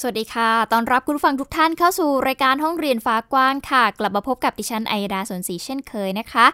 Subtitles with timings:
[0.00, 6.46] สวัสดีค่ะ ตอนรับคุณฟังทุกท่านเข้าสู่รายการห้องเรียนฟ้ากว้างค่ะ กลับมาพบกับดิฉันไอดาสนศรีเช่นเคยนะคะ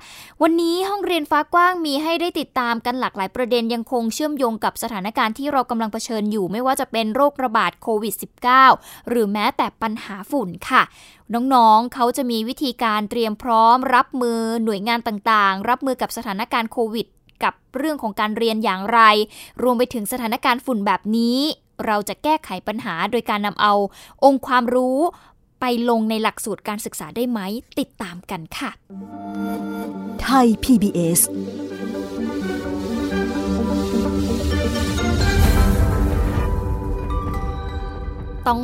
[0.43, 8.15] วันนี้ห้องเรียนฟ้ากว้างมีให้ได้ติดตามกันหลากหลายประเด็นยังคงเชื่อมโยงกับสถานการณ์ที่เรากำลังเผชิญอยู่ ไม่ว่าจะเป็นโรคระบาดโควิด
[8.63, 10.83] -19 หรือแม้แต่ปัญหาฝุ่นค่ะ
[11.35, 17.07] น้องๆ เขาจะมีวิธีการเตรียมพร้อม รับมือหน่วยงานต่างๆ รับมือกับสถานการณ์โควิด
[17.45, 19.01] กับเรื่องของการเรียนอย่างไร
[19.63, 21.39] รวมไปถึงสถานการณ์ฝุ่นแบบนี้
[21.87, 23.75] เราจะแก้ไขปัญหาโดยการนำเอา
[24.25, 24.99] องค์ความรู้
[25.61, 27.41] ไปลงในหลักสูตรการศึกษาได้ไหม
[27.79, 28.71] ติดตามกันค่ะ
[30.23, 31.21] ไทย PBS
[38.49, 38.63] ต้อง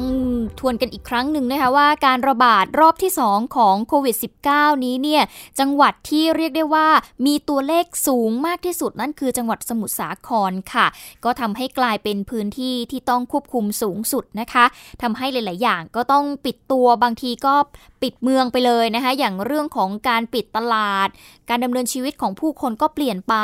[0.60, 4.16] ทวนกันอีกครั้งหนึ่งนะคะว่าการระบาดรอบที่ 2 ของโควิด
[4.48, 5.22] -19 นี้เนี่ย
[5.60, 6.88] จังหวัดที่เรียกได้ว่า
[7.26, 10.86] มีตัวเลขสูงมากที่สุดนั่นคือจังหวัดสมุทรสาครค่ะ
[11.24, 14.64] ก็ทำให้กลายเป็นพื้นที่ที่ต้องควบคุมสูงสุดนะคะ
[15.02, 17.54] ทำให้หลาย ๆ อย่างก็ต้องปิดตัวบางทีก็
[18.02, 21.08] ปิดเมืองไปเลยนะคะอย่างเรื่องของการปิดตลาด
[21.48, 23.34] การดำเนินชีวิตของผู้คนก็เปลี่ยนไป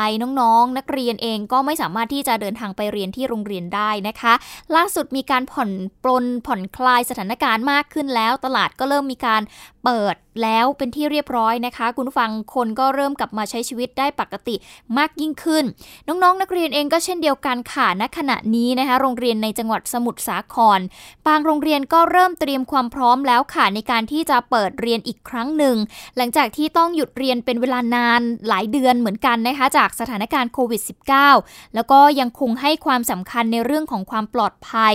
[0.41, 4.35] น้อง ๆ นักเรียนเองก็ไม่สามารถที่จะเดินทางไปเรียนที่โรงเรียนได้นะคะ
[4.77, 5.71] ล่าสุดมีการผ่อน
[6.03, 9.43] ปลนผ่อนคลายสถานการณ์มากขึ้นแล้ว ตลาดก็เริ่มมีการ
[9.85, 14.57] เปิดแล้วเป็นที่เรียบร้อยนะคะ คุณผู้ฟังคนก็เริ่มกลับมาใช้ชีวิตได้ปกติ
[14.99, 15.65] มากยิ่งขึ้น
[16.07, 20.81] น้องๆนนักเรียนเองก็เช่นเดียวกันค่ะณขณะนี้นะคะ โรงเรียนในจังหวัดสมุทรสาคร
[21.27, 25.77] บางโรงเรียนก็เริ่มเตรียมความพร้อมแล้วค่ะในการที่จะเปิดเรียนอีกครั้งหนึ่ง
[26.17, 30.83] หลังจากที่ต้องหยุดเรียนเป็นเวลานานหลายเดือนเหมือนกันนะคะ จากสถานการณ์โควิด
[31.29, 34.95] -19 แล้วก็ยังคงให้ความสำคัญในเรื่องของความปลอดภัย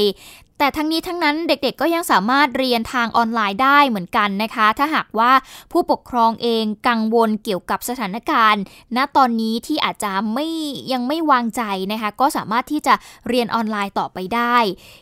[0.59, 5.31] แต่ทั้งนี้ทั้งนั้นเด็กๆก็ยังสามารถเรียนทางออนไลน์ได้เหมือนกันนะคะ ถ้าหากว่า
[5.71, 8.61] ผู้ปกครองเองกังวลเกี่ยวกับสถานการณ์
[8.95, 10.47] ณตอนนี้ที่อาจจะไม่
[10.91, 11.61] ยังไม่วางใจ
[11.91, 12.93] นะคะ ก็สามารถที่จะ
[13.29, 14.57] เรียนออนไลน์ต่อไปได้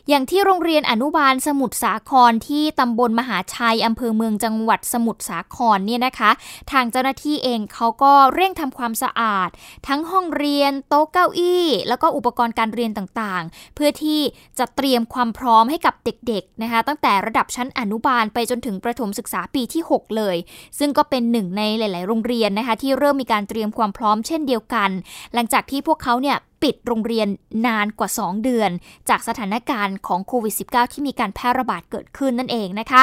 [0.08, 6.30] อย่างที่โรงเรียนอนุบาลสมุทรสาครที่ตำบลมหาชัยอำเภอเมืองจังหวัดสมุทรสาครเนี่ยนะคะ
[6.72, 9.48] ทางเจ้าหน้าที่เองเขาก็เร่งทำความสะอาด
[9.88, 14.20] ทั้งห้องเรียนโต๊ะเก้าอี้ แล้วก็อุปกรณ์การเรียนต่างๆ เพื่อที่
[14.58, 20.36] จะเตรียมความพร้อมให้กับเด็กๆนะคะ ตั้งแต่ระดับชั้นอนุบาลไปจนถึงประถมศึกษาปีที่ 6 เลย
[20.78, 24.90] ซึ่งก็เป็นหนึ่งในหลาย ๆ โรงเรียนนะคะ ที่เริ่มมีการเตรียมความพร้อมเช่นเดียวกัน
[25.34, 27.28] หลังจากที่พวกเขาเนี่ย ปิดโรงเรียน
[27.66, 28.70] นานกว่า 2 เดือน
[29.08, 33.02] จากสถานการณ์ของโควิด -19 ที่มีการแพร่ระบาดเกิดขึ้นนั่นเองนะคะ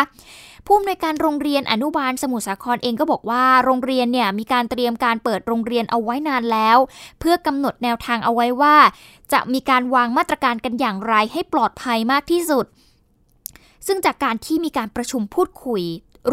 [0.65, 6.77] ผู้อำนวยการโรงเรียนอนุบาลสมุทรสาครเองก็บอกว่า โรงเรียนเนี่ยมีการเตรียมการเปิดโรงเรียนเอาไว้นานแล้ว
[7.19, 8.75] เพื่อกำหนดแนวทางเอาไว้ว่า
[9.33, 12.65] จะมีการวางมาตรการกันอย่างไรให้ปลอดภัยมากที่สุด
[13.87, 15.83] ซึ่งจากการที่มีการประชุมพูดคุย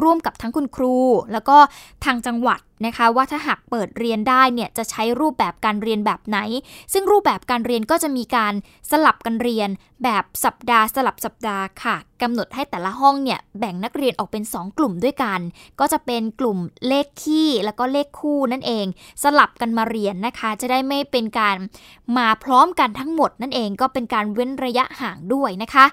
[0.03, 0.97] ร่วมกับทั้งคุณครู
[1.32, 1.58] แล้วก็
[2.04, 6.38] ทางจังหวัดนะคะว่าถ้าหากเปิดเรียนได้เนี่ยจะใช้รูปแบบการเรียนแบบไหน
[6.92, 8.54] ซึ่งรูปแบบการเรียนก็จะมีการ
[8.91, 9.69] สลับกันเรียน
[10.04, 15.41] แบบสัปดาห์สลับสัปดาห์ค่ะกำหนดให้แต่ละห้องเนี่ยแบ่งนักเรียนออกเป็น 2 กลุ่มด้วยกัน
[15.81, 18.87] ก็จะเป็นกลุ่มเลขคี่แล้วก็เลขคู่นั่นเอง
[19.22, 21.56] สลับกันมาเรียนนะคะ จะได้ไม่เป็นการ
[22.16, 25.87] มาพร้อมกันทั้งหมดนั่นเองก็เป็นการเว้นระยะห่างด้วยนะคะ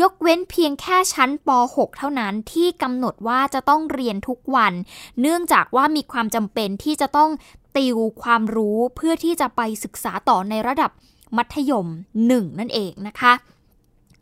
[0.00, 4.72] ยกเว้นเพียงแค่ชั้นป .6 เท่านั้นที่กำหนดว่าจะต้องเรียนทุกวัน
[5.20, 7.30] เนื่องจากว่ามีความจำเป็นที่จะต้อง
[7.76, 10.90] ติวความรู้เพื่อที่จะไปศึกษาต่อในระดับ
[11.36, 11.86] มัธยม
[12.22, 13.34] 1 นั่นเองนะคะ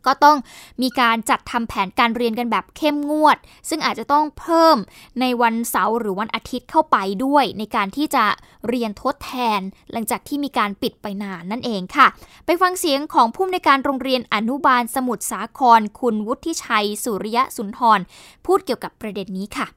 [0.07, 0.37] ก็ต้อง
[0.81, 3.37] มีการจัดทำแผนการเรียนกันแบบเข้มงวด
[3.69, 4.77] ซึ่งอาจจะต้องเพิ่ม
[5.19, 8.25] ในวันเสาร์หรือวันอาทิตย์เข้าไปด้วย ในการที่จะ
[8.67, 9.61] เรียนทดแทน
[9.91, 12.07] หลังจากที่มีการปิดไปนานนั่นเองค่ะ
[12.45, 17.99] ไปฟังเสียงของผู้ในการโรงเรียนอนุบาลสมุทรสาคร คุณวุฒิชัย สุริยะสุนทร
[18.45, 19.67] พูดเกี่ยวกับประเด็นนี้ค่ะ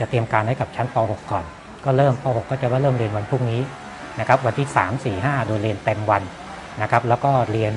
[0.00, 1.44] จะเตรียมการให้กับชั้นป .6 ก่อน
[1.84, 3.60] ก็เริ่มป .6 ก็จะว่าเริ่มเรียนวันพรุ่งนี้
[4.20, 6.22] นะครับวันที่ 3 4 5 โดยเรียนเต็มวัน
[6.82, 7.72] นะครับแล้วก็เรียน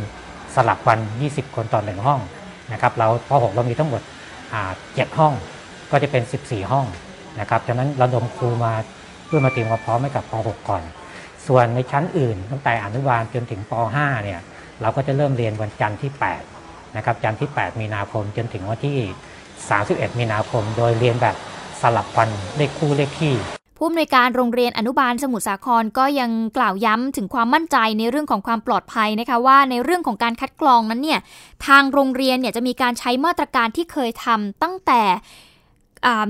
[0.56, 1.00] สลับวัน
[1.30, 2.20] 20 คนต่อหนึ่งห้อง
[2.74, 4.02] นะครับเราป .6 เรามีทั้งหมด
[4.96, 5.34] เจ็ดห้อง
[5.92, 6.86] ก็จะเป็น 14 ห้อง
[7.40, 8.74] นะครับฉะนั้นระดมครูมา
[9.26, 10.84] เพื่อมาเตรียมความพร้อมให้กับป .6 ก่อน
[11.48, 14.40] ส่วนในชั้นอื่นตั้งแต่อนุบาลจนถึงป .5 เนี่ย
[14.82, 16.12] เราก็จะเริ่มเรียนวันจันทร์ที่
[16.54, 18.98] 8นะครับจันทร์ที่ 8 มีนาคมจนถึงวันที่
[19.58, 21.36] 31 มีนาคม โดยเรียนแบบ
[21.82, 23.36] สลับวันเลขคู่เลขที่
[23.78, 31.20] ผู้อำนวยการโรงเรียนอนุบาลสมุทรสาครก็ยังกล่าวย้ำถึงความมั่นใจในเรื่องของความปลอดภัยนะคะว่าในเรื่องของการคัดกรองนั้นเนี่ย
[31.68, 35.02] ทางโรงเรียนเนี่ยจะมีการใช้มาตรการที่เคยทำตั้งแต่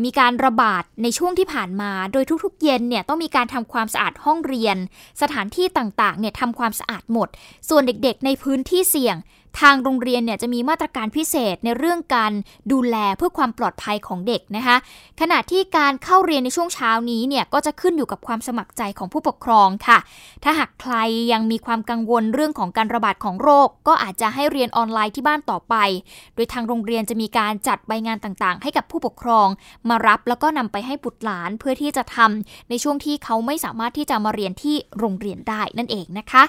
[0.05, 4.77] มีการระบาดในช่วงที่ผ่านมา โดยทุกๆ เย็นเนี่ยต้องมีการทำความสะอาดห้องเรียน
[5.21, 7.27] สถานที่ต่างๆเนี่ยทำความสะอาดหมด
[7.69, 9.15] ส่วนเด็กๆ ในพื้นที่เสี่ยง
[9.59, 12.31] ทางโรงเรียนเนี่ยจะมีมาตรการพิเศษในเรื่องการ
[12.71, 14.77] ดูแลเพื่อความปลอดภัยของเด็กนะคะ
[15.21, 19.97] ขณะที่การเข้าเรียนในช่วงเช้านี้เนี่ยก็จะขึ้นอยู่กับความสมัครใจของผู้ปกครองค่ะ
[20.43, 20.95] ถ้าหากใคร
[21.31, 25.75] ยังมีความกังวลเรื่องของการระบาดของโรค ก็อาจจะให้เรียนออนไลน์ที่บ้านต่อไป
[26.35, 29.47] โดยทางโรงเรียนจะมีการจัดใบงานต่างๆ ให้กับผู้ปกครอง
[29.89, 36.43] มารับแล้วก็นำไปให้บุตรหลานเพื่อที่จะทำในช่วงที่เขาไม่สามารถที่จะมาเรียนที่โรงเรียนได้นั่นเองนะคะ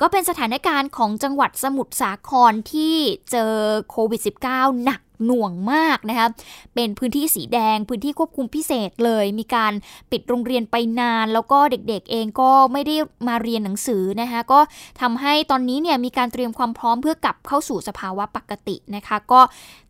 [0.00, 2.94] ก็เป็นสถานการณ์ของจังหวัดสมุทรสาครที่
[3.30, 3.52] เจอ
[3.90, 6.28] โควิด -19 หนักหน่วงมากนะคะ
[6.74, 9.72] เป็นพื้นที่สีแดง พื้นที่ควบคุมพิเศษเลย มีการ
[10.10, 12.96] ปิดโรงเรียนไปนาน แล้วก็เด็กๆเองก็ไม่ได้
[13.28, 14.60] มาเรียนหนังสือนะคะก็
[15.00, 19.40] ทำให้ตอนนี้เนี่ยมีการเตรียมความพร้อมเพื่อกลับเข้าสู่สภาวะปกตินะคะ ก็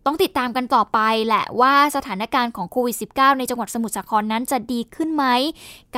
[0.06, 5.25] ต้องติดตามกันต่อไปแหละว่าสถานการณ์ของโควิด -19 ในจังหวัดสมุทรสาครนั้นจะดีขึ้นไหม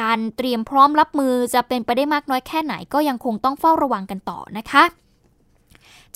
[0.00, 4.85] การเตรียมพร้อมรับมือจะเป็นไปได้มากน้อยแค่ไหนก็ยังคงต้องเฝ้าระวังกันต่อนะคะ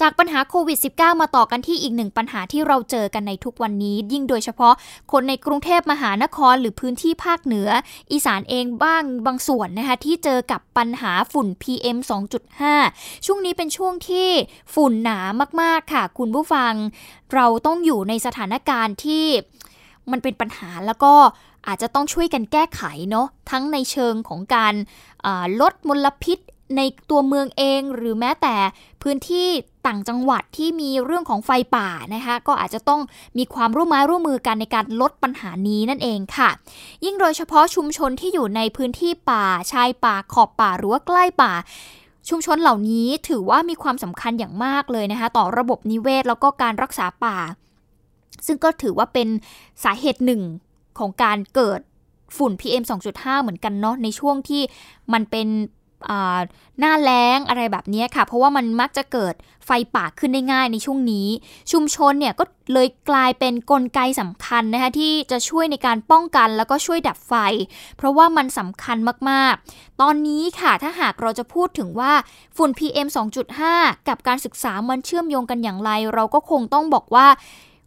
[0.01, 4.75] จากปัญหาโควิด -19 มาต่อกันที่อีกหนึ่งปัญหาที่เราเจอกันในทุกวันนี้ ยิ่งโดยเฉพาะ
[5.13, 7.69] คนในกรุงเทพมหานครหรือพื้นที่ภาคเหนือ
[8.13, 11.99] อีสานเองบ้างบางส่วนนะคะที่เจอกับปัญหาฝุ่น PM
[12.63, 14.29] 2.5 ช่วงนี้เป็นช่วงที่
[14.75, 15.19] ฝุ่นหนา
[15.63, 16.73] มากๆค่ะ คุณผู้ฟัง
[17.35, 19.27] เราต้องอยู่ในสถานการณ์ที่
[20.11, 21.15] มันเป็นปัญหาแล้วก็
[21.67, 24.75] อาจจะต้องช่วยกันแก้ไขเนาะทั้งในเชิงของการ
[25.61, 26.39] ลดมลพิษ
[26.77, 26.81] ใน
[27.11, 28.57] ตัวเมืองเองหรือแม้แต่
[29.03, 29.49] พื้นที่
[29.87, 33.01] ต่างจังหวัดที่มีเรื่องของไฟป่านะคะก็อาจจะต้อง
[33.39, 36.51] มีความร่วมมือร่วมมือกันในการลดปัญหานี้นั่นเองค่ะ
[37.05, 41.53] ยิ่งโดยเฉพาะชุมชนที่อยู่ในพื้นที่ป่าชายป่าขอบป่าหรือว่าใกล้ป่า
[42.29, 47.37] ชุมชนเหล่านี้ถือว่ามีความสำคัญอย่างมากเลยนะคะ ต่อระบบนิเวศแล้วก็การรักษาป่า
[48.47, 49.29] ซึ่งก็ถือว่าเป็น
[49.85, 50.43] สาเหตุหนึ่ง
[50.99, 51.81] ของการเกิด
[52.37, 54.63] ฝุ่น PM 2.5 เหมือนกันเนาะในช่วงที่
[55.13, 55.49] มันเป็น
[56.79, 59.35] หน้าแล้งอะไรแบบนี้ค่ะ เพราะว่ามันมักจะเกิด
[59.67, 61.29] ไฟป่าขึ้นได้ง่ายในช่วงนี้
[61.73, 67.35] ชุมชนเนี่ยก็เลยกลายเป็นนกลไกสำคัญนะคะที่จะช่วยในการป้องกันแล้วก็ช่วยดับไฟ
[67.97, 68.97] เพราะว่ามันสำคัญ
[69.31, 72.13] มากๆ ตอนนี้ค่ะถ้าหากเราจะพูดถึงว่า
[72.57, 73.09] ฝุ่น PM
[73.59, 77.27] 2.5 กับการศึกษามันเชื่อมโยงกันอย่างไร เราก็คงต้องบอกว่า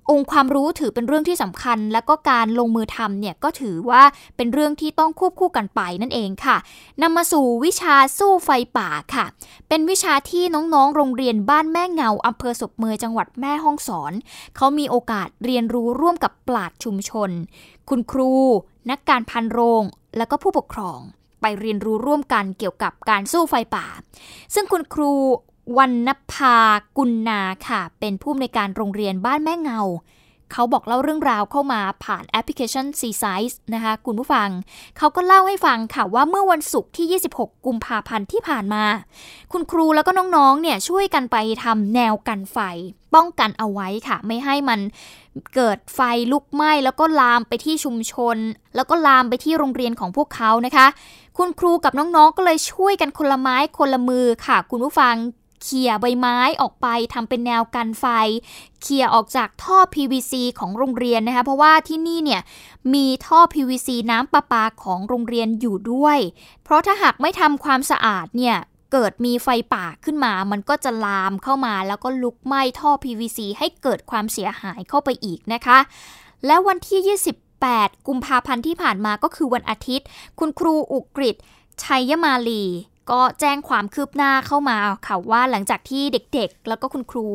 [0.10, 4.04] องค์ความรู้ถือเป็นเรื่องที่สำคัญ และก็การลงมือทำเนี่ยก็ถือว่า
[4.38, 6.58] เป็นเรื่องที่ต้องควบคู่กันไปนั่นเองค่ะ
[7.02, 9.26] นำมาสู่วิชาสู้ไฟป่าค่ะ
[9.70, 14.14] เป็นวิชาที่น้องๆ โรงเรียนบ้านแม่เงาอำเภอศพเมยจังหวัดแม่ฮ่องสอน
[14.56, 17.30] เขามีโอกาสเรียนรู้ร่วมกับปราดชุมชน
[17.90, 18.32] คุณครู
[18.90, 19.84] นักการพันโรง
[20.18, 21.00] และก็ผู้ปกครอง
[21.42, 23.86] ไปเรียนรู้ร่วมกันเกี่ยวกับการสู้ไฟป่า
[24.54, 25.12] ซึ่งคุณครู
[25.78, 26.58] วันนภา
[26.98, 29.82] กุลนาค่ะ เป็นผู้อำนวยการโรงเรียนบ้านแม่เงา
[30.52, 34.50] เขาบอกเล่าเรื่องราวเข้ามาผ่านแอปพลิเคชัน C Size นะคะ คุณผู้ฟัง
[34.98, 38.86] เขาก็เล่าให้ฟังค่ะว่าเมื่อวันศุกร์ที่ 26 กุมภาพันธ์ที่ผ่านมา
[39.52, 42.58] คุณครูแล้วก็น้องๆ เนี่ยช่วยกันไปทำแนวกันไฟ
[43.16, 44.80] ป้องกันเอาไว้ค่ะ ไม่ให้มัน
[45.56, 46.00] เกิดไฟ
[46.32, 48.38] ลุกไหม้แล้วก็ลามไปที่ชุมชน
[48.76, 50.88] แล้วก็ลามไปที่โรงเรียนของพวกเขานะคะ
[51.38, 55.16] คุณครูกับน้องๆ ก็เลยช่วยกันคนละไม้คนละมือค่ะ คุณผู้ฟัง
[55.64, 58.06] เขี่ยใบไม้ออกไปทำเป็นแนวกันไฟ
[58.82, 62.42] เขี่ยออกจากท่อ PVC ของโรงเรียนนะคะ เพราะว่าที่นี่เนี่ย
[62.94, 66.20] มีท่อ PVC น้ำประปาของโรงเรียนอยู่ด้วย
[66.64, 68.58] เพราะถ้าหากไม่ทำความสะอาดเนี่ย
[68.92, 75.80] เกิดมีไฟป่าขึ้นมา มันก็จะลามเข้ามา แล้วก็ลุกไหม้ท่อ PVC ให้เกิดความเสียหายเข้าไปอีกนะคะ
[76.46, 77.18] แล้ววันที่
[77.56, 80.08] 28 กุมภาพันธ์ที่ผ่านมาก็คือวันอาทิตย์
[80.40, 81.36] คุณครูอุกฤษ
[81.84, 82.64] ชัยมาลี
[83.12, 87.28] ก็แจ้งความคืบหน้าเข้ามาค่ะว่าหลังจากที่เด็กๆ แล้วก็คุณครู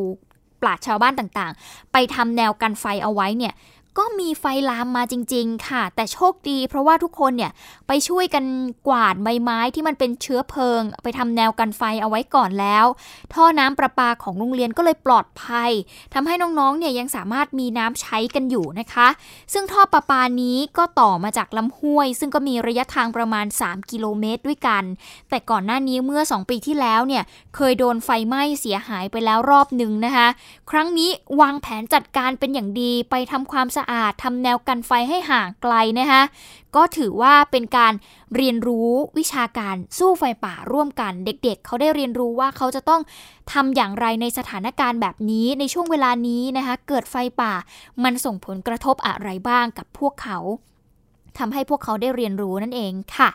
[0.63, 3.55] ปราชชาวบ้านต่างๆ ไปทำแนวกันไฟเอาไว้เนี่ย
[3.99, 7.53] ก็มีไฟลามมาจริง ๆ ค่ะ แต่โชคดีเพราะว่าทุกคนเนี่ย
[7.87, 8.45] ไปช่วยกัน
[8.89, 12.87] กวาดใบไม้ที่มันเป็นเชื้อเพลิง ไปทำแนวกันไฟเอาไว้ก่อนแล้ว
[13.35, 15.71] ท่อน้ำประปาของโรงเรียนก็เลยปลอดภัย
[16.15, 19.09] ทำให้น้องๆเนี่ยยังสามารถมีน้ำใช้กันอยู่นะคะ
[19.53, 24.85] ซึ่งท่อประปานี้ก็ต่อมาจากลำห้วย ซึ่งก็มีระยะทางประมาณ 3 กิโลเมตรด้วยกัน
[25.31, 27.23] แต่ก่อนหน้านี้เมื่อ 2 ปีที่แล้วเนี่ย
[27.55, 30.29] เคยโดนไฟไหม้เสียหายไปแล้วรอบหนึ่งนะคะ
[30.71, 36.23] ครั้งนี้วางแผนจัดการเป็นอย่างดีไปทำความสะอาดทำแนวกันไฟให้ห่างไกลนะคะ
[36.77, 37.93] ก็ถือว่าเป็นการ
[38.37, 43.03] เรียนรู้วิชาการสู้ไฟป่าร่วมกัน เด็กๆเเขาได้เรียนรู้ว่าเขาจะต้อง
[43.53, 47.53] ทำอย่างไรในสถานการณ์แบบนี้ในช่วงเวลานี้นะคะเกิดไฟป่า
[48.05, 50.39] มันส่งผลกระทบอะไรบ้างกับพวกเขา
[51.41, 53.29] ทำให้พวกเขาได้เรียนรู้นั่นเองค่ะ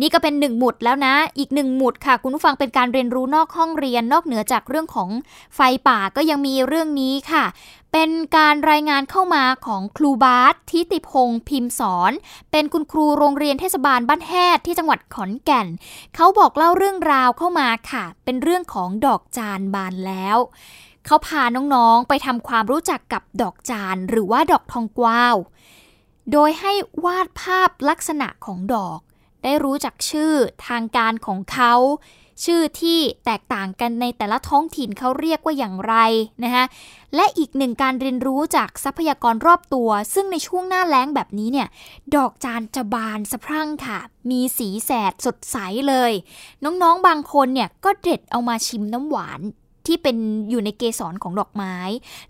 [0.00, 5.08] นี่ก็เป็นหนึ่งหมุดแล้วนะ อีกหนึ่งหมุดค่ะ คุณผู้ฟังเป็นการเรียนรู้นอกห้องเรียนนอกเหนือจากเรื่องของ
[5.54, 7.44] ไฟป่าก็ยังมีเรื่องนี้ค่ะ
[7.92, 12.12] เป็นการรายงานเข้ามาของครูบาสทิติพงศ์พิมพ์สอน
[12.52, 15.66] เป็นคุณครูโรงเรียนเทศบาลบ้านแฮดที่จังหวัดขอนแก่น
[16.14, 20.38] เขาบอกเล่าเรื่องราวเข้ามาค่ะ เป็นเรื่องของดอกจานบานแล้ว
[21.06, 21.42] เขาพา
[21.74, 25.36] น้องๆไปทำความรู้จักกับดอกจานหรือว่าดอกทองกวาว
[26.32, 26.72] โดยให้
[27.04, 29.00] วาดภาพลักษณะของดอก
[29.42, 30.32] ได้รู้จักชื่อ
[30.66, 31.74] ทางการของเขา
[32.44, 35.94] ชื่อที่แตกต่างกันในแต่ละท้องถิ่นเขาเรียกว่าอย่างไร
[36.44, 36.64] นะคะ
[37.14, 41.68] และอีกหนึ่งการเรียนรู้จากทรัพยากรรอบตัว ซึ่งในช่วงหน้าแล้งแบบนี้เนี่ย
[42.14, 43.98] ดอกจานจะบานสะพรั่งค่ะ
[44.30, 45.56] มีสีแสดสดใส
[45.88, 46.12] เลย
[46.64, 49.40] น้องๆบางคนเนี่ยก็เด็ดเอามาชิมน้ำหวาน
[49.86, 50.16] ที่เป็น
[50.50, 51.76] อยู่ในเกสรของดอกไม้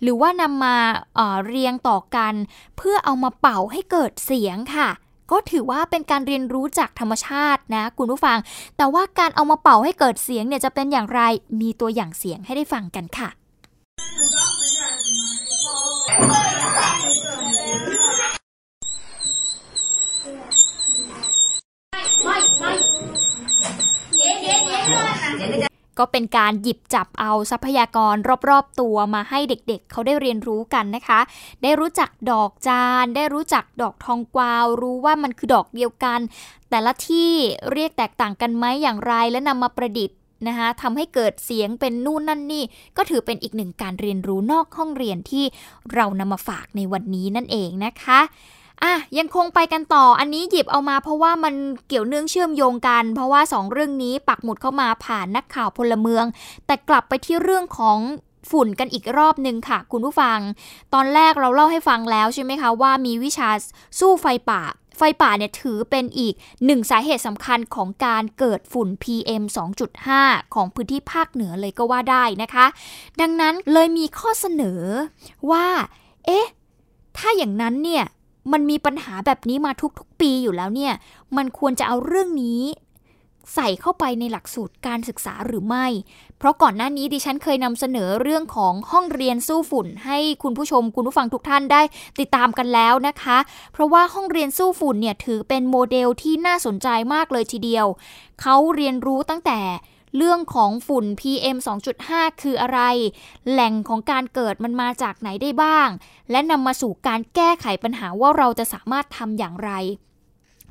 [0.02, 0.76] หรือว่านำมา
[1.16, 2.34] เเรียงต่อกัน
[2.76, 4.88] เพื่อเอามาเป่าให้เกิดเสียงค่ะ
[5.30, 8.38] ก็ถือว่าเป็นการเรียนรู้จากธรรมชาตินะคุณผู้ฟัง
[8.76, 11.20] แต่ว่าการเอามาเป่าให้เกิดเสียงเนี่ยจะเป็นอย่างไร
[11.60, 13.28] มีตัวอย่างเสียงให้ได้ฟังกันค่ะ
[25.98, 28.14] ก็เป็นการหยิบจับเอาทรัพยากร
[28.48, 31.20] รอบๆตัวมาให้เด็กๆเขาได้เรียนรู้กันนะคะ
[31.62, 36.20] ได้รู้จักดอกจาน ได้รู้จักดอกทองกวาว รู้ว่ามันคือดอกเดียวกัน
[36.70, 37.30] แต่ละที่
[37.72, 42.64] เรียกแตกต่างกันไหมอย่างไรและนำมาประดิษฐ์นะคะทำให้เกิดเสียงเป็นนู่นนั่นนี่
[42.96, 45.44] ก็ถือเป็นอีกหนึ่งการเรียนรู้นอกห้องเรียนที่
[45.94, 48.20] เรานำมาฝากในวันนี้นั่นเองนะคะ
[48.83, 51.54] อะยังคงไปกันต่ออันนี้หยิบเอามาเพราะว่ามัน
[51.88, 56.25] เกี่ยวเนื่องเชื่อมโยงกัน เพราะว่า 2 เรื่องนี้ปักหมุดเข้ามาผ่านนักข่าวพลเมือง
[56.66, 57.99] แต่กลับไปที่เรื่องของ
[58.50, 60.38] ฝุ่นกันอีกรอบหนึ่งค่ะ คุณผู้ฟัง
[60.95, 63.49] ตอนแรกเราเล่าให้ฟังแล้วใช่ไหมคะว่ามีวิชา
[63.99, 64.62] สู้ไฟป่า
[64.99, 66.35] ไฟป่าเนี่ยถือเป็นอีก
[66.66, 69.42] หนึ่งสาเหตุสำคัญของการเกิดฝุ่น PM
[69.99, 72.66] 2.5 ของพื้นที่ภาคเหนือเลยก็ว่าได้นะคะ
[73.21, 74.83] ดังนั้นเลยมีข้อเสนอ
[75.50, 75.66] ว่า
[76.26, 76.47] เอ๊ะ
[77.16, 78.04] ถ้าอย่างนั้นเนี่ย
[78.52, 80.92] มันมีปัญหาแบบนี้มาทุกๆปีอยู่แล้วเนี่ย
[81.36, 82.62] มันควรจะเอาเรื่องนี้
[83.54, 85.86] ใส่เข้าไปในหลักสูตรการศึกษาหรือไม่
[86.38, 91.82] เพราะก่อนหน้านี้ดิฉันเคยนำเสนอเรื่องของห้องเรียนสู้ฝุ่น ให้คุณผู้ชมคุณผู้ฟังทุกท่านได้
[92.20, 93.38] ติดตามกันแล้วนะคะ
[93.72, 97.86] เพราะว่าห้องเรียนสู้ฝุ่นเนี่ยถือเป็นโมเดลที่น่าสนใจมากเลยทีเดียว
[98.40, 99.60] เขาเรียนรู้ตั้งแต่
[100.16, 101.56] เรื่องของฝุ่น PM
[102.00, 102.80] 2.5 คืออะไร
[103.50, 105.88] แหล่งของการเกิดมันมาจากไหนได้บ้าง
[106.30, 109.72] และนำมาสู่การแก้ไขปัญหาว่าเราจะสามารถทำอย่างไร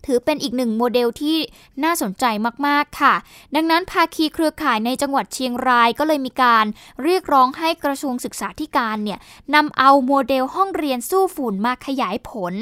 [0.06, 1.38] ถือเป็นอีกหนึ่งโมเดลที่
[1.84, 2.26] น่าสนใจ
[2.68, 3.14] มาก ๆ ค่ะ
[3.56, 6.66] ดังนั้นภาคีเครือข่ายในจังหวัดเชียงรายก็เลยมีการ
[7.04, 9.20] เรียกร้องให้กระทรวงศึกษาธิการเนี่ย
[9.56, 12.54] นำเอาโมเดลห้องเรียนสู้ฝุ่นมาขยายผล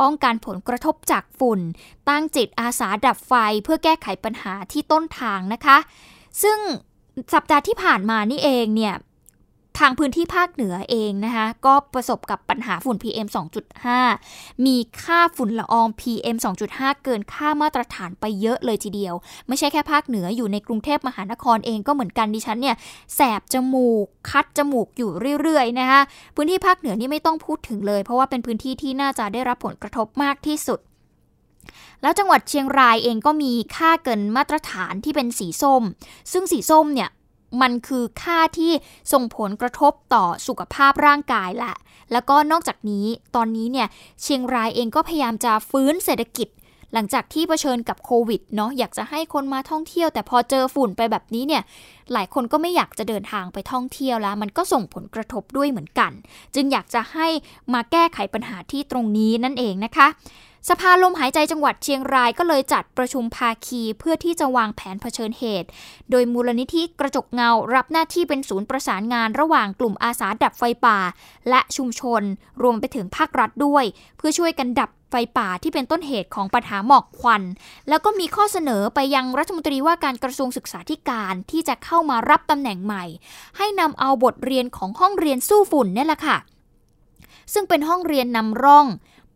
[0.00, 1.60] ป้องกันผลกระทบจากฝุ่น
[2.08, 3.32] ตั้งจิตอาสาดับไฟ
[3.64, 5.78] เพื่อแก้ไขปัญหาที่ต้นทางนะคะ
[6.42, 6.58] ซึ่ง
[7.34, 8.94] สัปดาห์ที่ผ่านมานี่เองเนี่ย
[9.78, 13.28] ทางพื้นที่ภาคเหนือเองนะคะ ก็ประสบกับปัญหาฝุ่น PM
[13.96, 16.36] 2.5 มีค่าฝุ่นละออง PM
[16.70, 19.14] 2.5 เกินค่ามาตรฐานไปเยอะเลยทีเดียว
[19.48, 22.76] ไม่ใช่แค่ภาคเหนืออยู่ในกรุงเทพมหานครเองก็เหมือนกันดิฉันเนี่ย
[23.14, 25.10] แสบจมูก คัดจมูกอยู่
[25.40, 26.00] เรื่อยๆนะคะ
[26.34, 30.80] พื้นที่ภาคเหนือนี่ไม่ต้องพูดถึงเลย เพราะว่าเป็นพื้นที่ที่น่าจะได้รับผลกระทบมากที่สุด
[32.02, 35.82] แล้วจังหวัดเชียงรายเองก็มีค่าเกินมาตรฐานที่เป็นสีส้ม
[36.32, 37.10] ซึ่งสีส้มเนี่ย
[37.62, 38.72] มันคือค่าที่
[39.12, 41.76] ส่งผลกระทบต่อสุขภาพร่างกายแหละ
[42.12, 43.88] แล้วก็นอกจากนี้ตอนนี้เนี่ย
[44.22, 46.48] เชียงรายเองก็พยายามจะฟื้นเศรษฐกิจ
[46.94, 51.62] หลังจากที่เผชิญกับโควิดเนาะอยากจะให้คนมาท่องเที่ยว แต่พอเจอฝุ่นไปแบบนี้เนี่ย
[52.12, 56.12] หลายคนก็ไม่อยากจะเดินทางไปท่องเที่ยวแล้ว มันก็ส่งผลกระทบด้วยเหมือนกัน
[56.54, 57.28] จึงอยากจะให้
[57.74, 60.08] มาแก้ไขปัญหาที่ตรงนี้นั่นเองนะคะ
[60.68, 65.68] สภาลมหายใจจังหวัดเชียงรายก็เลยจัดประชุมภาคีเพื่อที่จะวางแผนเผชิญเหตุ
[66.10, 70.98] โดยมูลนิธิกระจกเงารับหน้าที่เป็นศูนย์ประสานงานระหว่างกลุ่มอาสาดับไฟป่า
[71.48, 72.22] และชุมชน
[72.62, 73.84] รวมไปถึงภาครัฐด้วย
[74.16, 77.42] เพื่อช่วยกันดับ ไฟป่าที่เป็นต้นเหตุของปัญหาหมอกควัน
[77.88, 83.04] แล้วก็มีข้อเสนอไปยังรัฐมนตรีว่าการกระทรวงศึกษาธิการที่จะเข้ามารับตำแหน่งใหม่
[83.56, 86.36] ให้นำเอาบทเรียนของห้องเรียนสู้ฝุ่นนี่แหละค่ะ
[87.52, 88.86] ซึ่งเป็นห้องเรียนนำร่อง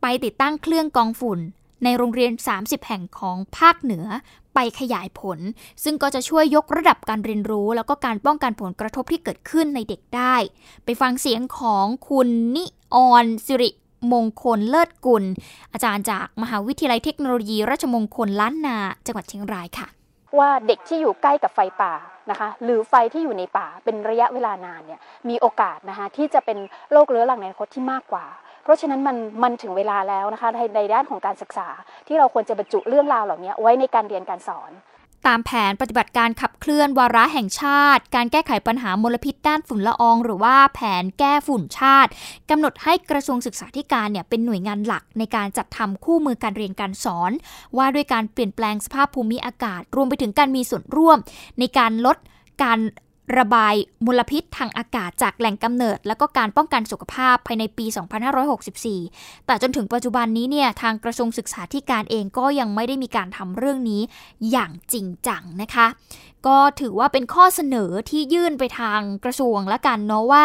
[0.00, 1.40] ไปติดตั้งเครื่องกองฝุ่น
[1.84, 4.06] ในโรงเรียน 30 แห่งของภาคเหนือ
[4.54, 5.38] ไปขยายผล
[5.84, 10.36] ซึ่งก็จะช่วยยกระดับการเรียนรู้ แล้วก็การป้องกันผลกระทบที่เกิดขึ้นในเด็กได้
[10.84, 12.64] ไปฟังเสียงของคุณนิ
[12.94, 13.70] ออนสิริ
[14.12, 15.24] มงคลเลิศกุล
[15.72, 19.86] อาจารย์จากมหาวิทยาลัยเทคโนโลยี ราชมงคลล้านนา จังหวัดเชียงรายค่ะ
[20.38, 21.92] ว่าเด็กที่อยู่ใกล้กับไฟป่า
[22.30, 26.58] นะคะหรือไฟที่อยู่ในป่าเป็นระยะเวลานานเนี่ยมีโอกาสนะคะที่จะเป็น
[26.92, 28.26] โรคเรื้อรังในอนาคตที่มากกว่า
[28.64, 31.68] เพราะฉะนั้นมันมันถึงเวลาแล้วนะคะในในด้านของการศึกษา
[32.06, 34.70] ที่เราควรจะบรรจุเรื่องราวเหล่านี้ไว้ในการเรียนการสอน
[35.26, 42.10] ตามแผนปฏิบัติการขับเคลื่อนวาระแห่งชาติ การแก้ไขปัญหามลพิษด้านฝุ่นละออง หรือว่าแผนแก้ฝุ่นชาติ
[42.50, 47.32] กำหนดให้กระทรวงศึกษาธิการเนี่ยเป็นหน่วยงานหลักในการจัดทำคู่มือการเรียนการสอน
[47.76, 51.18] ว่าด้วยการเปลี่ยนแปลงสภาพภูมิอากาศ รวมไปถึงการมีส่วนร่วม
[51.58, 52.16] ในการลด
[52.62, 52.78] การ
[53.38, 53.74] ระบาย
[54.06, 57.86] มลพิษทางอากาศจากแหล่งกำเนิด และก็การป้องกันสุขภาพภายในปี
[58.66, 64.02] 2564 แต่จนถึงปัจจุบันนี้เนี่ยทางกระทรวงศึกษาธิการเองก็ยังไม่ได้มีการทำเรื่องนี้
[64.50, 65.86] อย่างจริงจังนะคะ
[66.46, 70.44] ก็ถือว่าเป็นข้อเสนอที่ยื่นไปทางกระทรวงละกันเนาะว่า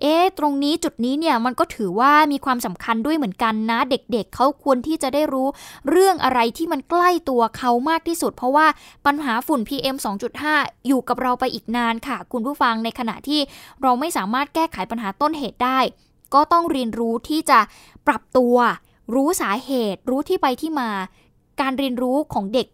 [0.00, 5.48] เอ๊ะ ตรงนี้จุดนี้เนี่ยมันก็ถือว่ามีความสำคัญด้วยเหมือนกันนะ เด็กๆเเขาควรที่จะได้รู้
[5.90, 8.66] เรื่องอะไรที่มันใกล้ตัวเขามากที่สุด เพราะว่า
[9.06, 9.96] ปัญหาฝุ่น PM
[10.42, 13.40] 2.5 อยู่กับเราไปอีกนานค่ะ คุณผู้ฟังในขณะที่
[13.82, 15.78] เราไม่สามารถแก้ไขปัญหาต้นเหตุได้
[16.34, 17.60] ก็ต้องเรียนรู้ที่จะ
[18.06, 18.56] ปรับตัว
[19.14, 20.90] รู้สาเหตุ รู้ที่ไปที่มา
[21.60, 22.66] การเรียนรู้ของเด็ก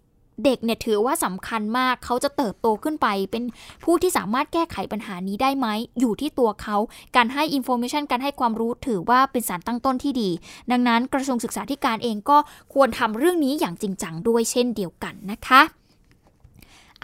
[0.44, 3.42] เด็กเนี่ยถือว่าสำคัญมากเขาจะเติบโตขึ้นไป เป็น
[3.84, 5.66] ผู้ที่สามารถแก้ไขปัญหานี้ได้ไหม
[6.00, 6.76] อยู่ที่ตัวเขา
[7.16, 10.30] การให้อินโฟมชันการให้ความรู้ถือว่าเป็นสารตั้งต้นที่ดี
[10.70, 12.38] ดังนั้นกระทรวงศึกษาธิการเองก็
[12.74, 15.81] ควรทำเรื่องนี้อย่างจริงจังด้วยเช่นเดียวกันนะคะ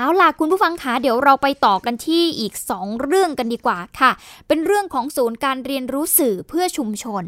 [0.00, 4.10] เอาล่ะคุณผู้ฟังคะเดี๋ยวเราไปต่อกันที่อีก 2 เรื่องกันดีกว่าค่ะ
[4.48, 7.24] เป็นเรื่องของศูนย์การเรียนรู้สื่อเพื่อชุมชน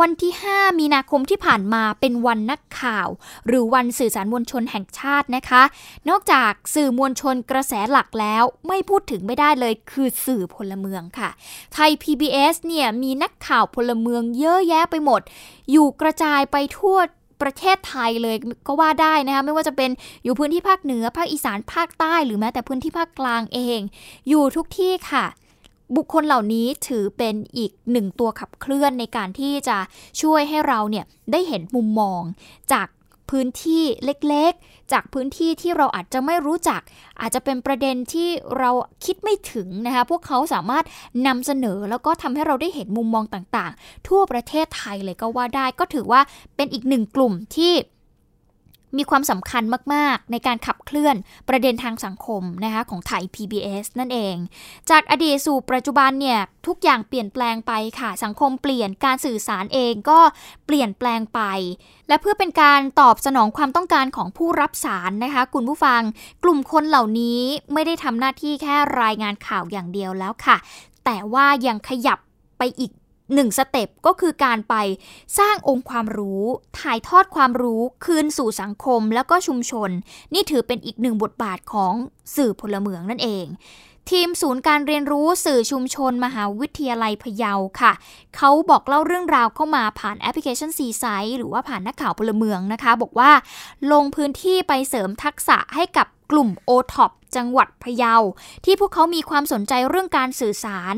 [0.00, 3.08] วันที่ 5 มีนาคมที่ผ่านมาเป็นวันนักข่าว
[3.46, 5.62] หรือวันสื่อสารมวลชนแห่งชาตินะคะ
[6.08, 11.30] นอกจากสื่อมวลชนกระแสหลักแล้วไม่พูดถึงไม่ได้เลยคือสื่อพลเมืองค่ะ
[11.72, 15.20] ไทย PBS เนี่ยมีนักข่าวพลเมืองเยอะแยะไปหมด
[15.70, 16.98] อยู่กระจายไปทั่ว
[17.42, 19.90] ประเทศไทยเลยก็ว่าได้นะคะไม่ว่าจะเป็น
[20.24, 23.80] อยู่พื้นที่ภาคเหนือภาคอีสานภาคใต้ หรือแม้แต่พื้นที่ภาคกลางเอง
[24.28, 25.26] อยู่ทุกที่ค่ะ
[25.96, 29.78] บุคคลเหล่านี้ถือเป็นอีกหนึ่งตัวขับเคลื่อนในการที่จะ
[30.22, 32.22] ช่วยให้เราเนี่ยได้เห็นมุมมอง
[32.72, 32.86] จาก
[33.30, 36.80] พื้นที่เล็กๆ จากพื้นที่ที่เราอาจจะไม่รู้จัก
[37.20, 38.70] อาจจะเป็นประเด็นที่เรา
[39.04, 40.84] คิดไม่ถึงนะคะพวกเขาสามารถ
[41.26, 46.20] นำเสนอแล้วก็ทำให้เราได้เห็นมุมมองต่างๆ ทั่วประเทศไทยเลยก็ว่าได้ก็ถือว่า
[46.56, 47.72] เป็นอีกหนึ่งกลุ่มที่
[48.96, 49.62] มีความสำคัญ
[49.94, 51.16] มาก ๆ ในการขับเคลื่อน
[51.48, 54.36] ประเด็นทางสังคมนะคะของไทย PBS นั่นเอง
[54.90, 60.20] จากอดีตสู่ปัจจุบันเนี่ยทุกอย่างเปลี่ยนแปลงไปค่ะ สังคมเปลี่ยนการสื่อสารเองก็
[60.66, 61.40] เปลี่ยนแปลงไป
[62.08, 66.00] และเพื่อเป็นการตอบสนองความต้องการของผู้รับสารนะคะคุณผู้ฟัง
[66.44, 67.40] กลุ่มคนเหล่านี้
[67.72, 70.56] ไม่ได้ทำหน้าที่แค่รายงานข่าวอย่างเดียวแล้วค่ะ
[71.04, 72.18] แต่ว่ายังขยับ
[72.58, 72.92] ไปอีก
[73.34, 74.74] หนึ่ง step ก็คือการไป
[75.38, 76.44] สร้างองค์ความรู้
[76.80, 79.90] ถ่ายทอดความรู้คืนสู่สังคมแล้วก็ชุมชน
[80.34, 81.92] นี่ถือเป็นอีกหนึ่งบทบาทของ
[82.36, 83.46] สื่อพลเมืองนั่นเอง
[84.10, 87.92] ทีมศูนย์การเรียนรู้สื่อชุมชน มหาวิทยาลัยพะเยาค่ะ
[88.36, 91.04] เขาบอกเล่าเรื่องราวเข้ามาผ่านแอปพลิเคชันซีไซ
[91.36, 93.30] หรือว่าผ่านนักข่าวพลเมืองนะคะ บอกว่า
[93.92, 98.16] ลงพื้นที่ไปเสริมทักษะให้กับ กลุ่ม o t o p จังหวัดพะเยา
[98.64, 100.96] ที่พวกเขามีความสนใจเรื่องการสื่อสาร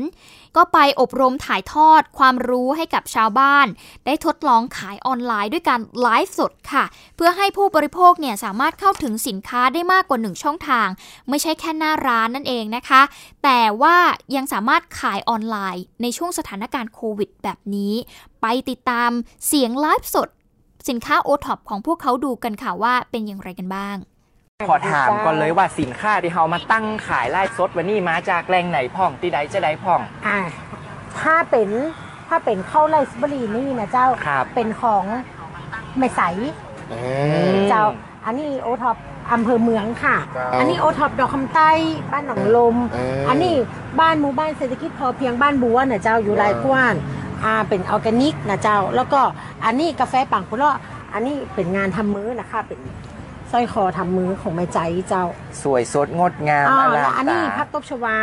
[0.55, 3.67] ก็ไปอบรมถ่ายทอดความรู้ให้กับชาวบ้าน
[4.05, 10.87] ได้ทดลองขายออนไลน์ด้วยการไลฟ์สดค่ะ เพื่อให้ผู้บริโภคเนี่ยสามารถเข้าถึงสินค้าได้มากกว่าหนึ่งช่องทาง
[11.29, 13.01] ไม่ใช่แค่หน้าร้านนั่นเองนะคะ
[13.43, 13.97] แต่ว่า
[14.35, 17.93] ยังสามารถขายออนไลน์ ในช่วงสถานการณ์โควิด แบบนี้
[18.41, 19.11] ไปติดตาม
[19.47, 20.29] เสียงไลฟ์สด
[20.89, 23.97] สินค้าโอท็อปของพวกเขาดูกันค่ะว่าเป็นอย่างไรกันบ้าง
[24.69, 30.39] ขอถามก่อนเลยว่าสินค้าที่เขามาตั้งขายไลฟ์สดวันนี้มาจากแหล่งไหนพ่องที่ใดจะได้พ่อง อ่า
[31.19, 31.69] ถ้าเป็น
[32.27, 34.07] ถ้าเป็นข้าวไรซ์เบอร์รี่นี่นะเจ้า
[34.55, 35.05] เป็นของ
[35.97, 36.21] แม่ใส
[37.69, 37.85] เจ้า
[38.25, 38.97] อันนี้โอท็อป
[39.33, 40.15] อำเภอเมืองค่ะ
[40.59, 41.69] อันนี้โอท็อปดอกคำใต้
[42.11, 42.75] บ้านหนองหล่ม
[43.29, 43.55] อันนี้
[43.99, 46.95] บ้านหมู่บ้านเศรษฐกิจพอเพียงบ้านบัวนะเจ้าอยู่ไรกว้าน
[47.43, 49.21] อ่าเป็นออร์แกนิกนะเจ้า แล้วก็
[49.65, 50.77] อันนี้กาแฟปังพุเลาะ
[51.13, 52.79] อันนี้เป็นงานทำมือนะคะเป็น
[53.14, 53.14] ส
[53.55, 55.25] ร้อยคอทำมือของแม่ใจเจ้า
[55.63, 58.15] สวยสดงดงามอลอันนี้พักตบชวา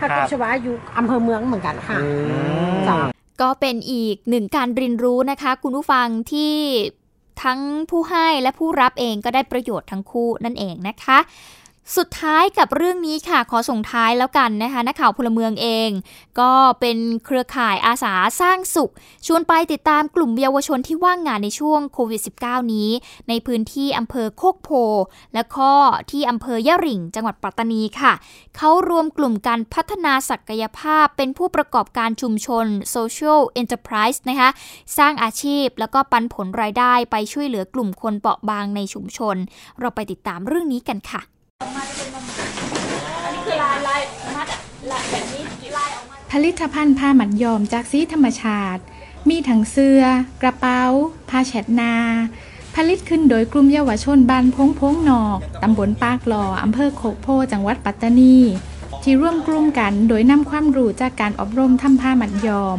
[0.00, 1.98] พักตบชวาอยู่อำเภอเมืองเหมือนกันค่ะ
[2.86, 3.00] เจ้า
[3.42, 6.54] ก็เป็นอีกหนึ่งการเรียนรู้นะคะ คุณผู้ฟังที่
[7.42, 11.18] ทั้งผู้ให้และผู้รับเองก็ได้ประโยชน์ทั้งคู่นั่นเองนะคะ
[11.96, 15.90] สุดท้ายกับเรื่องนี้ค่ะขอส่งท้ายแล้วกันนะคะนักข่าวพลเมืองเอง
[16.40, 18.92] ก็เป็นเครือข่ายอาสาสร้างสุข
[19.26, 22.90] ชวนไปติดตามกลุ่มเยาวชนที่ว่างงานในช่วงโควิด -19 นี้
[23.28, 24.70] ในพื้นที่อำเภอโคกโพ
[25.34, 25.70] และก็
[26.10, 28.12] ที่อำเภอยะริ่ง จังหวัดปัตตานีค่ะ
[28.56, 34.50] เขารวมกลุ่มการพัฒนาศักยภาพเป็นผู้ประกอบการชุมชน Social Enterprise นะคะ
[34.98, 39.36] สร้างอาชีพแล้วก็ปันผลรายได้ไปช่วยเหลือกลุ่มคนเปราะบางในชุมชน
[39.80, 41.22] เราไปติดตามเรื่องนี้กันค่ะ
[46.32, 48.82] ผลิตภัณฑ์ผ้าหมัดยอมจากสีธรรมชาติ
[49.28, 50.00] มีทั้งเสื้อ
[50.42, 50.82] กระเป๋า
[51.28, 51.94] ผ้าเช็ดนา
[52.74, 58.38] ผลิตขึ้นโดยกลุ่มเยาวชนบ้านพงพงนอก ตำบลปากหล่ออำเภอโคกโพจังหวัดปัตตานี
[59.02, 62.78] ที่ร่วมกลุ่มกันโดยนำความรู้จากการอบรมทำผ้าหมัดยอม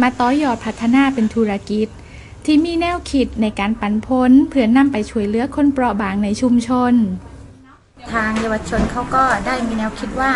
[0.00, 1.88] มาต่อยอดพัฒนาเป็นธุรกิจ
[2.44, 6.94] ที่มีแนวคิดในการปันพ้นเพื่อนำไปช่วยเหลือคนเปราะบางในชุมชน
[8.12, 10.32] ทางเยาวชนเขาก็ได้มีแนวคิดว่า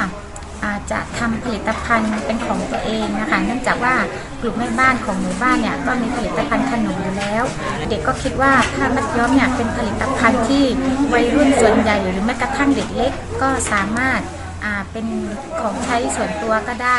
[0.64, 3.94] อาจจะทำผลิตภัณฑ์เป็นของตัวเองนะคะ เนื่องจากว่า
[4.40, 7.44] กลุ่มแม่บ้านของหมู่บ้านเนี่ยก็มีผลิตภัณฑ์ขนมอยู่แล้ว
[7.90, 10.64] เด็กก็คิดว่าผ้ามัดย้อมเนี่ยเป็นผลิตภัณฑ์ที่
[11.12, 14.20] วัยรุ่นส่วนใหญ่หรือแม้กระทั่งเด็กเล็กก็สามารถ
[14.92, 15.06] เป็น
[15.60, 16.98] ของใช้ส่วนตัวก็ได้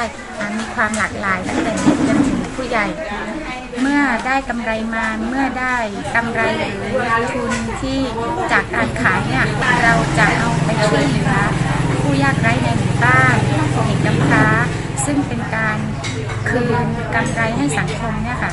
[0.57, 2.85] มีความหลากหลายตั้งแต่เด็กจนถึงผู้ใหญ่
[3.81, 5.75] เมื่อได้กำไรมาเมื่อได้
[6.15, 6.97] กำไรหรือ
[7.33, 7.99] ทุนที่
[8.51, 9.45] จากการขายเนี่ย
[9.83, 11.33] เราจะเอาไปช่วยเหลือ
[12.01, 13.35] ผู้ยากไร้ในหมู่บ้าน
[13.85, 14.45] เด็กกำพร้า
[15.05, 15.77] ซึ่งเป็นการ
[16.49, 18.51] คืนกำไรให้สังคมเนี่ยค่ะ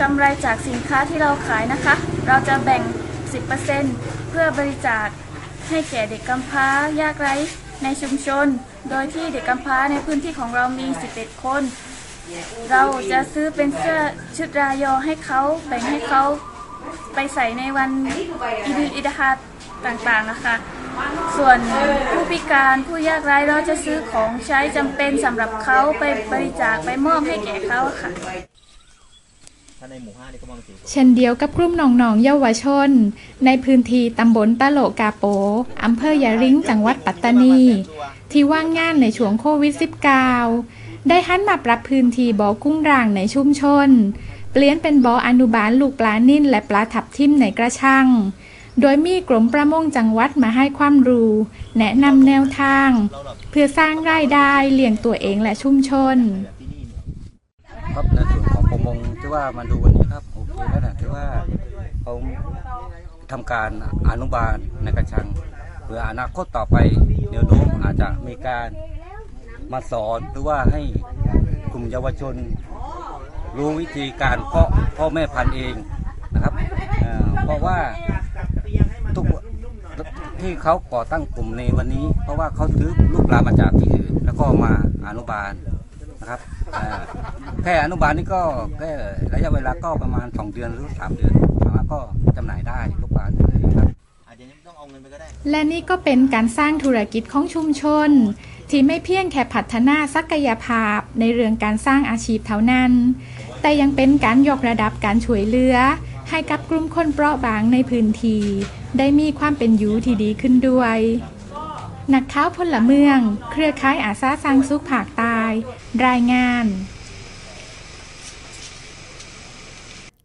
[0.00, 1.94] กำไรจากสินค้าที่เราขายนะคะ
[2.26, 2.82] เราจะแบ่ง
[3.56, 5.06] 10%เพื่อบริจาค
[5.68, 6.68] ให้แก่เด็กกำพร้า
[7.00, 7.34] ยากไร้
[7.82, 8.46] ในชุมชน
[8.90, 11.62] โดยที่เด็กกำพร้าในพื้นที่ของเรามี 11 คน
[12.70, 12.82] เรา
[13.12, 13.98] จะซื้อเป็นเสื้อ
[14.36, 16.22] ชุดรายอให้เขาแบ่งให้เขา
[17.14, 17.90] ไปใส่ในวัน
[18.64, 19.30] อิดุอิดาฮา
[19.86, 20.54] ต่างๆนะคะ
[21.36, 21.58] ส่วน
[22.10, 28.10] ผู้พิการผู้ยากไร้เราจะซื้อของใช้จำเป็นสำหรับเขาไปบริจาคไปมอบให้แก่เขาค่ะ
[30.90, 32.90] เช่นเดียวกับกลุ่มน้องๆเยาวชน
[33.44, 35.24] ในพื้นที่ตำบลตะโลกาโป
[35.84, 37.58] อำเภอยาริงจังหวัดปัตตานี
[38.32, 43.88] ที่ว่างงานในช่วงโควิด -19 ได้หันมาปรับพื้นที่บ่อกุ้งร่างในชุมชน
[44.52, 48.06] เปลี่ยนเป็นบ่ออนุบาลลูกปลานิ่นและปลาทับทิมในกระชัง
[48.80, 51.32] โดยมีกรมประมงจังหวัดมาให้ความรู้
[51.78, 52.90] แนะนำแนวทาง
[53.50, 56.16] เพื่อสร้างรายได้เลี้ยงตัวเองและชุมชน
[57.94, 61.24] ครับในส่วนของประมงที่ว่ามาดูวันนี้ครับโอเคแล้วนะที่ว่า
[62.02, 62.12] เขา
[63.30, 63.70] ทำการ
[64.10, 65.26] อนุบาลในกระชัง
[65.84, 66.76] เพื่ออนาคตต่อไป
[67.30, 68.68] เดี๋ยวโน้มอาจจะมีการ
[69.72, 70.80] มาสอนหรือว่าให้
[71.72, 72.34] กลุ่มเยาวชน
[73.56, 75.74] รู้วิธีการเพาะพ่อแม่พันธุ์เอง
[76.34, 76.54] นะครับ
[77.44, 77.78] เพราะว่า
[79.16, 79.26] ทุก
[80.40, 84.72] ที่เขาก่อตั้งกลุ่มในวันนี้ เพราะว่าเขาซื้อลูกปลามาจากที่อื่นแล้วก็มา
[85.08, 85.52] อนุบาล
[86.20, 86.40] นะครับ
[87.62, 88.40] แค่อนุบาลนี่ก็
[88.78, 88.90] แค่
[89.32, 91.32] ระยะเวลาก็ประมาณ 2 เดือนหรือ3เดือน
[91.64, 91.98] สามารถก็
[92.36, 93.88] จำหน่ายได้ลูกบาลเลยครับ
[95.50, 98.10] และนี่ก็เป็นการสร้างธุรกิจของชุมชน
[98.70, 102.92] ที่ไม่เพียงแค่พัฒนาศักยภาพในเรื่องการสร้างอาชีพเท่านั้น
[103.60, 105.76] แต่ยังเป็นการยกระดับการช่วยเหลือ
[106.30, 108.44] ให้กับกลุ่มคนเปราะบางในพื้นที่
[108.98, 110.98] ได้มีความเป็นอยู่ที่ดีขึ้นด้วย
[112.14, 113.18] นักข่าวพลเมือง
[113.50, 115.52] เครือข่ายอาสาสร้างสุขภาคตาย
[116.06, 116.64] รายงาน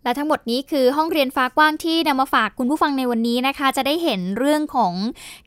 [0.03, 4.93] และทั้งหมดนี้คือห้องเรียนฟ้ากว้างที่นำมาฝากคุณผู้ฟังในวันนี้นะคะ จะได้เห็นเรื่องของ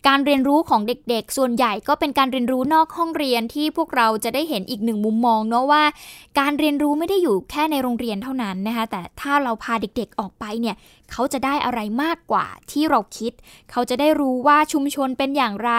[0.09, 5.85] การเรียนรู้ของเด็กๆ ส่วนใหญ่ก็เป็นการเรียนรู้นอกห้องเรียนที่พวกเราจะได้เห็นอีกหนึ่งมุมมองเนาะว่า
[6.39, 10.77] การเรียนรู้ไม่ได้อยู่แค่ในโรงเรียนเท่านั้นนะคะ แต่ถ้าเราพาเด็กๆออกไปเนี่ย
[11.11, 13.33] เขาจะได้อะไรมากกว่าที่เราคิด
[13.71, 15.73] เขาจะได้รู้ว่าชุมชนเป็นอย่างไร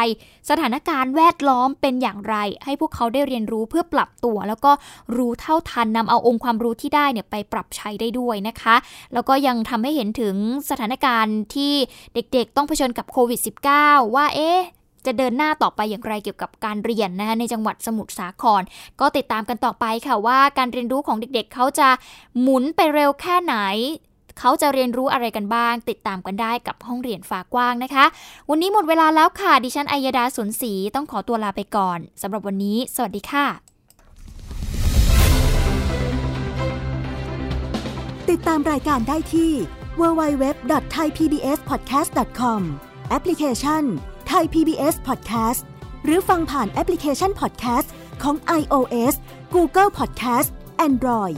[0.49, 4.71] สถานการณ์แวดล้อมเป็นอย่างไร ให้พวกเขาได้เรียนรู้เพื่อปรับตัว แล้วก็
[5.15, 8.75] รู้เท่าทันนำเอาองค์ความรู้ที่ได้เนี่ยไปปรับใช้ได้ด้วยนะคะ
[9.13, 10.35] แล้วก็ยังทำให้เห็นถึง
[10.69, 11.73] สถานการณ์ที่
[12.13, 13.39] เด็กๆ ต้องเผชิญกับโควิด
[13.77, 14.59] -19 ว่าเอ๊ะ
[15.05, 18.61] จะเดินหน้าต่อไปอย่างไรเกี่ยวกับการเรียนนะคะในจังหวัดสมุทรสาคร
[18.99, 21.89] ก็ติดตามกันต่อไปค่ะว่าการเรียนรู้ของเด็กๆเขาจะ
[22.41, 23.55] หมุนไปเร็วแค่ไหน
[24.39, 28.05] เขาจะเรียนรู้อะไรกันบ้าง ติดตามกันได้กับห้องเรียนฝากว้างนะคะ
[28.49, 33.47] วันนี้หมดเวลาแล้วค่ะ ดิฉันอัยดาสนศรีต้องขอตัวลาไปก่อนสำหรับวันนี้ สวัสดีค่ะ
[38.29, 39.51] ติดตามรายการได้ที่
[39.99, 42.61] www.thaipbspodcast.com
[43.09, 43.83] แอปพลิเคชัน
[44.31, 45.61] Thai PBS Podcast
[46.03, 47.87] หรือฟังผ่านแอปพลิเคชัน Podcast
[48.23, 49.13] ของ iOS
[49.55, 50.49] Google Podcast
[50.87, 51.37] Android